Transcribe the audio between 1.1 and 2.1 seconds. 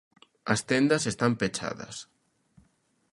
están pechadas.